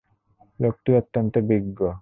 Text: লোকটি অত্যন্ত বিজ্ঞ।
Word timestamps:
লোকটি 0.59 0.91
অত্যন্ত 0.93 1.33
বিজ্ঞ। 1.49 1.81